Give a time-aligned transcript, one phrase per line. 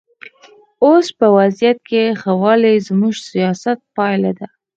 [0.85, 4.47] اوس په وضعیت کې ښه والی زموږ سیاست پایله ده.